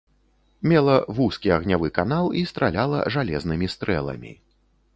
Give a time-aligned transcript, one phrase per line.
[0.71, 4.31] Мела вузкі агнявы канал і страляла жалезнымі стрэламі.